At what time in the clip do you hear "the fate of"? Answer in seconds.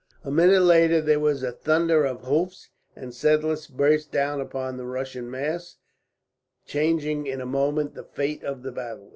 7.93-8.63